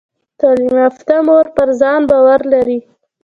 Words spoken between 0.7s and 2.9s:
یافته مور پر ځان باور لري۔